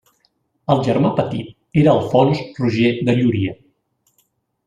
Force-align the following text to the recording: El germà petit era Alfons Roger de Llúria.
El 0.75 0.79
germà 0.85 1.09
petit 1.19 1.81
era 1.83 1.93
Alfons 1.97 2.41
Roger 2.63 2.91
de 3.09 3.15
Llúria. 3.19 3.53